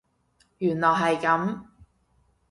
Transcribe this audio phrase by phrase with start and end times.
[0.57, 1.61] 原來係噉